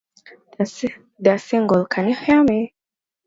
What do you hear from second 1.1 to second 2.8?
Their single Can You Hear Me?